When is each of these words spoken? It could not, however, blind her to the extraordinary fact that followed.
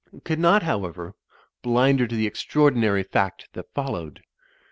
It 0.11 0.23
could 0.23 0.39
not, 0.39 0.63
however, 0.63 1.13
blind 1.61 1.99
her 1.99 2.07
to 2.07 2.15
the 2.15 2.25
extraordinary 2.25 3.03
fact 3.03 3.49
that 3.53 3.71
followed. 3.75 4.21